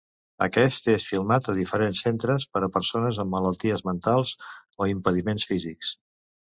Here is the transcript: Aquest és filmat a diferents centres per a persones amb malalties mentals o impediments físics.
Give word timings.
Aquest 0.43 0.87
és 0.93 1.05
filmat 1.09 1.49
a 1.53 1.55
diferents 1.59 2.01
centres 2.07 2.47
per 2.55 2.63
a 2.63 2.71
persones 2.79 3.23
amb 3.25 3.33
malalties 3.37 3.87
mentals 3.93 4.37
o 4.87 4.93
impediments 4.99 5.51
físics. 5.55 5.99